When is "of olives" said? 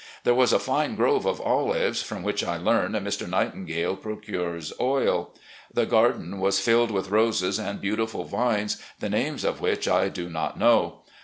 1.27-2.01